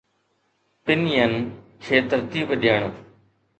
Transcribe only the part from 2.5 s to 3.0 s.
ڏيڻ